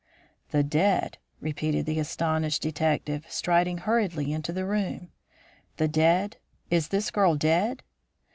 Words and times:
"The 0.49 0.63
dead?" 0.63 1.19
repeated 1.41 1.85
the 1.85 1.99
astonished 1.99 2.63
detective, 2.63 3.27
striding 3.29 3.77
hurriedly 3.77 4.33
into 4.33 4.51
the 4.51 4.65
room. 4.65 5.11
"The 5.77 5.87
dead? 5.87 6.37
Is 6.71 6.87
this 6.87 7.11
girl 7.11 7.35
dead?" 7.35 7.83